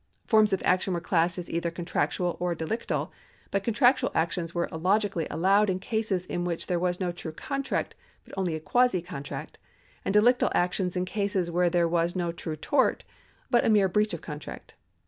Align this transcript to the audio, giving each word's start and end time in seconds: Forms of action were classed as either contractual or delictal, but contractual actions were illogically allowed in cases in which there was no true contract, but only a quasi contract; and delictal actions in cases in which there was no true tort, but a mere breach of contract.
Forms 0.25 0.51
of 0.51 0.63
action 0.65 0.95
were 0.95 0.99
classed 0.99 1.37
as 1.37 1.47
either 1.47 1.69
contractual 1.69 2.35
or 2.39 2.55
delictal, 2.55 3.11
but 3.51 3.63
contractual 3.63 4.09
actions 4.15 4.51
were 4.55 4.67
illogically 4.71 5.27
allowed 5.29 5.69
in 5.69 5.77
cases 5.77 6.25
in 6.25 6.43
which 6.43 6.65
there 6.65 6.79
was 6.79 6.99
no 6.99 7.11
true 7.11 7.31
contract, 7.31 7.93
but 8.25 8.33
only 8.35 8.55
a 8.55 8.59
quasi 8.59 9.03
contract; 9.03 9.59
and 10.03 10.15
delictal 10.15 10.49
actions 10.55 10.97
in 10.97 11.05
cases 11.05 11.49
in 11.49 11.53
which 11.53 11.71
there 11.71 11.87
was 11.87 12.15
no 12.15 12.31
true 12.31 12.55
tort, 12.55 13.03
but 13.51 13.63
a 13.63 13.69
mere 13.69 13.87
breach 13.87 14.15
of 14.15 14.21
contract. 14.21 14.73